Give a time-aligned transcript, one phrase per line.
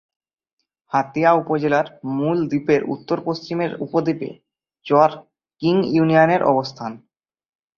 [0.91, 1.85] হাতিয়া উপজেলার
[2.15, 4.29] মূল দ্বীপের উত্তর-পশ্চিমের উপদ্বীপে
[4.85, 5.09] চর
[5.61, 6.91] কিং ইউনিয়নের অবস্থান।